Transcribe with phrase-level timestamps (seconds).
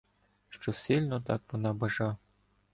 [0.49, 2.17] Що сильно так вона бажа.